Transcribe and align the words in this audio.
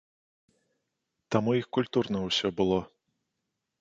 Там 1.35 1.43
у 1.51 1.55
іх 1.59 1.67
культурна 1.79 2.23
ўсё 2.27 2.47
было. 2.63 2.79